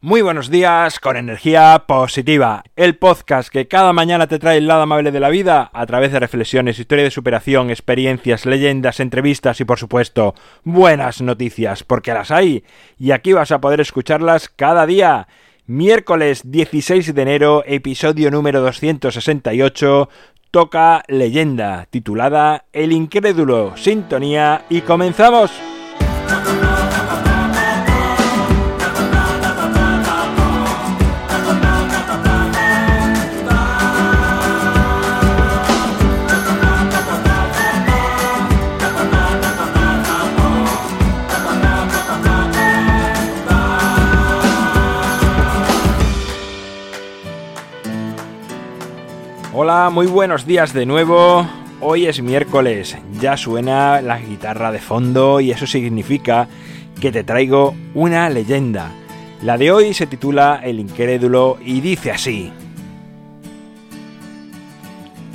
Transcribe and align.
Muy 0.00 0.22
buenos 0.22 0.48
días 0.48 1.00
con 1.00 1.16
energía 1.16 1.82
positiva, 1.88 2.62
el 2.76 2.96
podcast 2.96 3.48
que 3.48 3.66
cada 3.66 3.92
mañana 3.92 4.28
te 4.28 4.38
trae 4.38 4.58
el 4.58 4.68
lado 4.68 4.82
amable 4.82 5.10
de 5.10 5.18
la 5.18 5.28
vida 5.28 5.70
a 5.72 5.86
través 5.86 6.12
de 6.12 6.20
reflexiones, 6.20 6.78
historia 6.78 7.02
de 7.02 7.10
superación, 7.10 7.68
experiencias, 7.68 8.46
leyendas, 8.46 9.00
entrevistas 9.00 9.60
y 9.60 9.64
por 9.64 9.76
supuesto 9.76 10.36
buenas 10.62 11.20
noticias, 11.20 11.82
porque 11.82 12.14
las 12.14 12.30
hay 12.30 12.62
y 12.96 13.10
aquí 13.10 13.32
vas 13.32 13.50
a 13.50 13.60
poder 13.60 13.80
escucharlas 13.80 14.48
cada 14.48 14.86
día. 14.86 15.26
Miércoles 15.66 16.42
16 16.44 17.12
de 17.12 17.22
enero, 17.22 17.64
episodio 17.66 18.30
número 18.30 18.60
268, 18.60 20.08
toca 20.52 21.02
leyenda, 21.08 21.88
titulada 21.90 22.66
El 22.72 22.92
incrédulo, 22.92 23.76
sintonía 23.76 24.64
y 24.70 24.82
comenzamos. 24.82 25.50
Hola, 49.60 49.90
muy 49.90 50.06
buenos 50.06 50.46
días 50.46 50.72
de 50.72 50.86
nuevo. 50.86 51.44
Hoy 51.80 52.06
es 52.06 52.22
miércoles, 52.22 52.96
ya 53.20 53.36
suena 53.36 54.00
la 54.00 54.20
guitarra 54.20 54.70
de 54.70 54.78
fondo 54.78 55.40
y 55.40 55.50
eso 55.50 55.66
significa 55.66 56.46
que 57.00 57.10
te 57.10 57.24
traigo 57.24 57.74
una 57.92 58.30
leyenda. 58.30 58.92
La 59.42 59.58
de 59.58 59.72
hoy 59.72 59.94
se 59.94 60.06
titula 60.06 60.60
El 60.62 60.78
incrédulo 60.78 61.58
y 61.60 61.80
dice 61.80 62.12
así. 62.12 62.52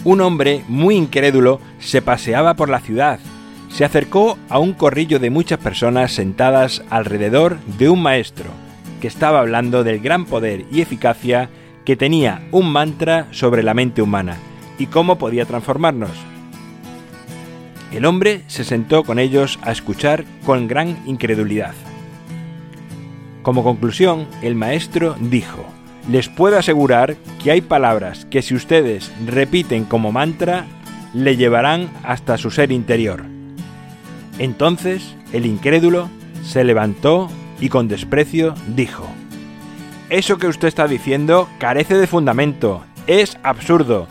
Un 0.06 0.22
hombre 0.22 0.64
muy 0.70 0.96
incrédulo 0.96 1.60
se 1.80 2.02
paseaba 2.02 2.54
por 2.54 2.70
la 2.70 2.80
ciudad. 2.80 3.20
Se 3.68 3.84
acercó 3.84 4.38
a 4.48 4.58
un 4.58 4.72
corrillo 4.72 5.20
de 5.20 5.32
muchas 5.32 5.60
personas 5.60 6.14
sentadas 6.14 6.82
alrededor 6.90 7.60
de 7.78 7.90
un 7.90 8.02
maestro, 8.02 8.52
que 9.02 9.10
estaba 9.10 9.42
hablando 9.42 9.84
del 9.84 10.00
gran 10.00 10.24
poder 10.24 10.64
y 10.72 10.80
eficacia 10.80 11.50
que 11.86 11.96
tenía 11.96 12.48
un 12.52 12.72
mantra 12.72 13.28
sobre 13.32 13.64
la 13.64 13.74
mente 13.74 14.02
humana 14.02 14.38
y 14.78 14.88
cómo 14.88 15.18
podía 15.18 15.46
transformarnos. 15.46 16.12
El 17.92 18.06
hombre 18.06 18.44
se 18.48 18.64
sentó 18.64 19.04
con 19.04 19.20
ellos 19.20 19.60
a 19.62 19.72
escuchar 19.72 20.26
con 20.46 20.68
gran 20.68 20.98
incredulidad. 21.06 21.74
Como 23.44 23.64
conclusión, 23.64 24.28
el 24.42 24.56
maestro 24.56 25.16
dijo, 25.20 25.66
les 26.10 26.28
puedo 26.28 26.58
asegurar 26.58 27.16
que 27.44 27.52
hay 27.52 27.62
palabras 27.62 28.26
que 28.26 28.42
si 28.42 28.56
ustedes 28.56 29.12
repiten 29.26 29.86
como 29.86 30.12
mantra, 30.12 30.66
le 31.14 31.38
llevarán 31.38 31.90
hasta 32.04 32.38
su 32.38 32.52
ser 32.52 32.72
interior. 32.72 33.26
Entonces 34.40 35.16
el 35.32 35.46
incrédulo 35.46 36.10
se 36.44 36.64
levantó 36.64 37.30
y 37.60 37.70
con 37.70 37.88
desprecio 37.88 38.56
dijo, 38.76 39.08
eso 40.14 40.38
que 40.38 40.46
usted 40.46 40.68
está 40.68 40.88
diciendo 40.88 41.50
carece 41.58 41.96
de 41.96 42.06
fundamento, 42.06 42.84
es 43.08 43.40
absurdo. 43.42 44.08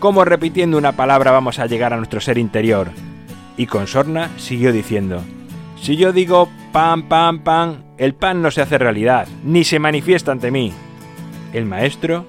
¿Cómo 0.00 0.24
repitiendo 0.24 0.76
una 0.76 0.96
palabra 0.96 1.30
vamos 1.30 1.60
a 1.60 1.66
llegar 1.66 1.92
a 1.92 1.96
nuestro 1.96 2.20
ser 2.20 2.38
interior? 2.38 2.90
Y 3.56 3.66
Consorna 3.66 4.30
siguió 4.36 4.72
diciendo, 4.72 5.22
si 5.80 5.96
yo 5.96 6.12
digo 6.12 6.48
pan, 6.72 7.04
pan, 7.04 7.44
pan, 7.44 7.84
el 7.98 8.14
pan 8.14 8.42
no 8.42 8.50
se 8.50 8.62
hace 8.62 8.78
realidad, 8.78 9.28
ni 9.44 9.62
se 9.62 9.78
manifiesta 9.78 10.32
ante 10.32 10.50
mí. 10.50 10.72
El 11.52 11.66
maestro 11.66 12.26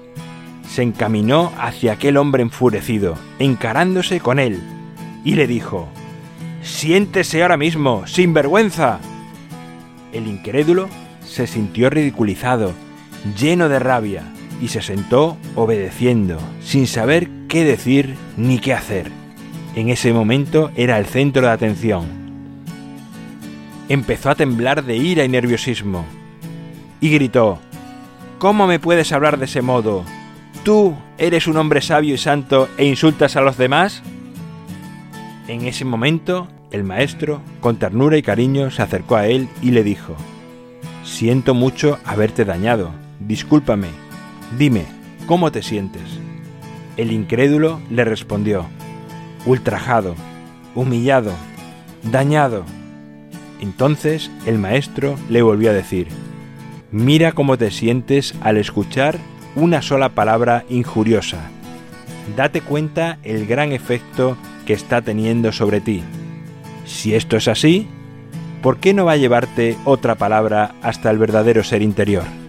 se 0.68 0.82
encaminó 0.82 1.52
hacia 1.58 1.94
aquel 1.94 2.16
hombre 2.16 2.44
enfurecido, 2.44 3.16
encarándose 3.40 4.20
con 4.20 4.38
él, 4.38 4.62
y 5.24 5.34
le 5.34 5.48
dijo, 5.48 5.88
Siéntese 6.62 7.42
ahora 7.42 7.56
mismo, 7.56 8.06
sin 8.06 8.32
vergüenza. 8.34 9.00
El 10.12 10.28
incrédulo 10.28 10.88
se 11.24 11.48
sintió 11.48 11.90
ridiculizado 11.90 12.72
lleno 13.38 13.68
de 13.68 13.78
rabia, 13.78 14.24
y 14.60 14.68
se 14.68 14.82
sentó 14.82 15.36
obedeciendo, 15.54 16.38
sin 16.62 16.86
saber 16.86 17.28
qué 17.48 17.64
decir 17.64 18.16
ni 18.36 18.58
qué 18.58 18.74
hacer. 18.74 19.10
En 19.74 19.88
ese 19.88 20.12
momento 20.12 20.70
era 20.76 20.98
el 20.98 21.06
centro 21.06 21.42
de 21.42 21.52
atención. 21.52 22.06
Empezó 23.88 24.30
a 24.30 24.34
temblar 24.34 24.84
de 24.84 24.96
ira 24.96 25.24
y 25.24 25.28
nerviosismo, 25.28 26.04
y 27.00 27.10
gritó, 27.10 27.58
¿Cómo 28.38 28.66
me 28.66 28.78
puedes 28.78 29.12
hablar 29.12 29.38
de 29.38 29.46
ese 29.46 29.62
modo? 29.62 30.04
¿Tú 30.62 30.94
eres 31.18 31.46
un 31.46 31.56
hombre 31.56 31.80
sabio 31.80 32.14
y 32.14 32.18
santo 32.18 32.68
e 32.76 32.86
insultas 32.86 33.36
a 33.36 33.40
los 33.40 33.56
demás? 33.56 34.02
En 35.48 35.66
ese 35.66 35.84
momento, 35.84 36.48
el 36.70 36.84
maestro, 36.84 37.42
con 37.60 37.76
ternura 37.76 38.16
y 38.16 38.22
cariño, 38.22 38.70
se 38.70 38.82
acercó 38.82 39.16
a 39.16 39.26
él 39.26 39.48
y 39.62 39.72
le 39.72 39.82
dijo, 39.82 40.16
Siento 41.02 41.54
mucho 41.54 41.98
haberte 42.04 42.44
dañado, 42.44 42.92
Discúlpame, 43.20 43.88
dime, 44.58 44.86
¿cómo 45.26 45.52
te 45.52 45.62
sientes? 45.62 46.02
El 46.96 47.12
incrédulo 47.12 47.78
le 47.90 48.04
respondió, 48.04 48.66
ultrajado, 49.44 50.14
humillado, 50.74 51.32
dañado. 52.02 52.64
Entonces 53.60 54.30
el 54.46 54.58
maestro 54.58 55.16
le 55.28 55.42
volvió 55.42 55.70
a 55.70 55.74
decir, 55.74 56.08
mira 56.90 57.32
cómo 57.32 57.58
te 57.58 57.70
sientes 57.70 58.34
al 58.40 58.56
escuchar 58.56 59.18
una 59.54 59.82
sola 59.82 60.08
palabra 60.08 60.64
injuriosa. 60.70 61.50
Date 62.36 62.62
cuenta 62.62 63.18
el 63.22 63.46
gran 63.46 63.72
efecto 63.72 64.38
que 64.64 64.72
está 64.72 65.02
teniendo 65.02 65.52
sobre 65.52 65.80
ti. 65.82 66.02
Si 66.86 67.14
esto 67.14 67.36
es 67.36 67.48
así, 67.48 67.86
¿por 68.62 68.78
qué 68.78 68.94
no 68.94 69.04
va 69.04 69.12
a 69.12 69.18
llevarte 69.18 69.76
otra 69.84 70.14
palabra 70.14 70.74
hasta 70.80 71.10
el 71.10 71.18
verdadero 71.18 71.62
ser 71.62 71.82
interior? 71.82 72.39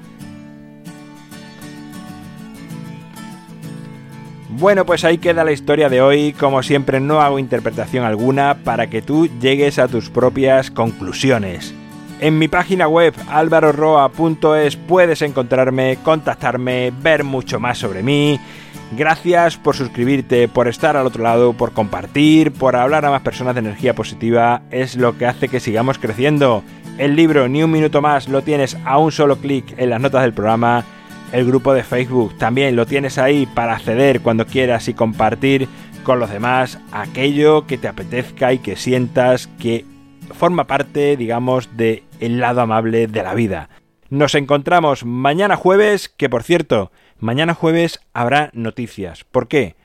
Bueno, 4.54 4.86
pues 4.86 5.06
ahí 5.06 5.18
queda 5.18 5.46
la 5.46 5.54
historia 5.54 5.88
de 5.88 6.02
hoy. 6.02 6.34
Como 6.34 6.62
siempre, 6.62 7.00
no 7.00 7.22
hago 7.22 7.40
interpretación 7.40 8.04
alguna 8.04 8.58
para 8.66 8.88
que 8.88 9.02
tú 9.02 9.30
llegues 9.40 9.80
a 9.80 9.88
tus 9.88 10.10
propias 10.10 10.70
conclusiones. 10.70 11.74
En 12.20 12.38
mi 12.38 12.50
página 12.50 12.88
web 12.88 13.14
alvaroroa.es 13.30 14.76
puedes 14.76 15.22
encontrarme, 15.22 15.98
contactarme, 16.04 16.92
ver 17.02 17.24
mucho 17.24 17.60
más 17.62 17.78
sobre 17.78 18.04
mí. 18.04 18.40
Gracias 18.92 19.56
por 19.56 19.76
suscribirte, 19.76 20.50
por 20.50 20.68
estar 20.68 20.98
al 20.98 21.08
otro 21.08 21.24
lado, 21.24 21.54
por 21.54 21.72
compartir, 21.72 22.52
por 22.52 22.76
hablar 22.76 23.06
a 23.06 23.10
más 23.10 23.22
personas 23.22 23.56
de 23.56 23.62
energía 23.62 23.96
positiva. 23.96 24.64
Es 24.70 24.98
lo 24.98 25.18
que 25.18 25.28
hace 25.28 25.48
que 25.48 25.62
sigamos 25.62 25.98
creciendo. 25.98 26.62
El 26.98 27.16
libro 27.16 27.48
Ni 27.48 27.64
un 27.64 27.72
minuto 27.72 28.02
más 28.02 28.28
lo 28.28 28.42
tienes 28.42 28.78
a 28.84 28.98
un 28.98 29.14
solo 29.14 29.38
clic 29.38 29.74
en 29.78 29.90
las 29.90 30.02
notas 30.02 30.24
del 30.24 30.34
programa 30.34 30.84
el 31.32 31.46
grupo 31.46 31.74
de 31.74 31.84
Facebook. 31.84 32.38
También 32.38 32.76
lo 32.76 32.86
tienes 32.86 33.18
ahí 33.18 33.46
para 33.46 33.76
acceder 33.76 34.22
cuando 34.22 34.46
quieras 34.46 34.88
y 34.88 34.94
compartir 34.94 35.68
con 36.04 36.20
los 36.20 36.30
demás 36.30 36.80
aquello 36.92 37.68
que 37.68 37.78
te 37.78 37.88
apetezca 37.88 38.54
y 38.54 38.60
que 38.60 38.76
sientas 38.76 39.48
que 39.60 39.86
forma 40.34 40.66
parte, 40.66 41.18
digamos, 41.18 41.76
de 41.78 42.04
el 42.20 42.40
lado 42.40 42.62
amable 42.62 43.08
de 43.08 43.24
la 43.24 43.34
vida. 43.34 43.70
Nos 44.10 44.36
encontramos 44.36 45.06
mañana 45.06 45.56
jueves, 45.56 46.10
que 46.10 46.30
por 46.30 46.44
cierto, 46.44 46.92
mañana 47.20 47.54
jueves 47.54 48.02
habrá 48.14 48.50
noticias. 48.54 49.24
¿Por 49.24 49.48
qué? 49.48 49.76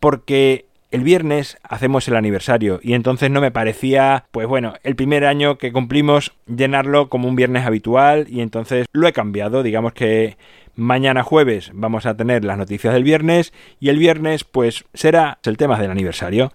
Porque 0.00 0.66
el 0.92 1.02
viernes 1.02 1.58
hacemos 1.62 2.06
el 2.06 2.16
aniversario 2.16 2.78
y 2.82 2.94
entonces 2.94 3.30
no 3.30 3.40
me 3.40 3.50
parecía, 3.50 4.26
pues 4.30 4.46
bueno, 4.46 4.74
el 4.84 4.94
primer 4.94 5.24
año 5.24 5.58
que 5.58 5.72
cumplimos 5.72 6.32
llenarlo 6.46 7.08
como 7.08 7.28
un 7.28 7.34
viernes 7.36 7.66
habitual 7.66 8.26
y 8.28 8.40
entonces 8.40 8.86
lo 8.92 9.08
he 9.08 9.12
cambiado, 9.12 9.62
digamos 9.62 9.92
que 9.92 10.36
Mañana 10.74 11.22
jueves 11.22 11.70
vamos 11.74 12.06
a 12.06 12.16
tener 12.16 12.44
las 12.44 12.56
noticias 12.56 12.94
del 12.94 13.04
viernes 13.04 13.52
y 13.78 13.90
el 13.90 13.98
viernes 13.98 14.44
pues 14.44 14.86
será 14.94 15.38
el 15.42 15.58
tema 15.58 15.78
del 15.78 15.90
aniversario. 15.90 16.52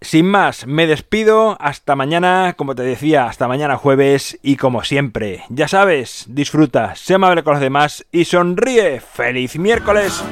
Sin 0.00 0.26
más, 0.26 0.66
me 0.66 0.86
despido, 0.86 1.56
hasta 1.60 1.96
mañana, 1.96 2.54
como 2.56 2.74
te 2.74 2.82
decía, 2.82 3.26
hasta 3.26 3.48
mañana 3.48 3.76
jueves 3.76 4.38
y 4.42 4.56
como 4.56 4.84
siempre, 4.84 5.42
ya 5.50 5.68
sabes, 5.68 6.24
disfruta, 6.28 6.94
sé 6.94 7.14
amable 7.14 7.42
con 7.42 7.54
los 7.54 7.60
demás 7.60 8.06
y 8.10 8.24
sonríe. 8.24 9.00
¡Feliz 9.00 9.58
miércoles! 9.58 10.22